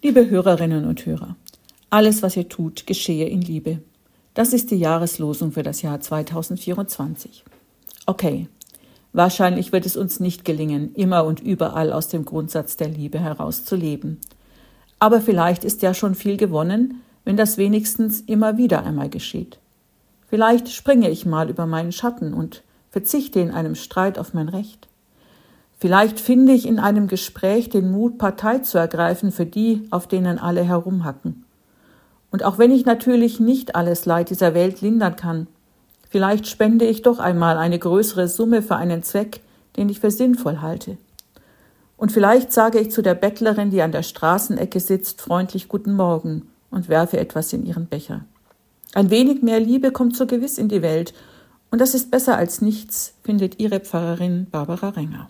[0.00, 1.34] Liebe Hörerinnen und Hörer,
[1.90, 3.80] alles, was ihr tut, geschehe in Liebe.
[4.32, 7.42] Das ist die Jahreslosung für das Jahr 2024.
[8.06, 8.46] Okay,
[9.12, 14.20] wahrscheinlich wird es uns nicht gelingen, immer und überall aus dem Grundsatz der Liebe herauszuleben.
[15.00, 19.58] Aber vielleicht ist ja schon viel gewonnen, wenn das wenigstens immer wieder einmal geschieht.
[20.28, 24.87] Vielleicht springe ich mal über meinen Schatten und verzichte in einem Streit auf mein Recht.
[25.78, 30.38] Vielleicht finde ich in einem Gespräch den Mut, Partei zu ergreifen für die, auf denen
[30.38, 31.44] alle herumhacken.
[32.32, 35.46] Und auch wenn ich natürlich nicht alles Leid dieser Welt lindern kann,
[36.10, 39.40] vielleicht spende ich doch einmal eine größere Summe für einen Zweck,
[39.76, 40.98] den ich für sinnvoll halte.
[41.96, 46.48] Und vielleicht sage ich zu der Bettlerin, die an der Straßenecke sitzt, freundlich Guten Morgen
[46.70, 48.24] und werfe etwas in ihren Becher.
[48.94, 51.14] Ein wenig mehr Liebe kommt so gewiss in die Welt,
[51.70, 55.28] und das ist besser als nichts, findet Ihre Pfarrerin Barbara Renger.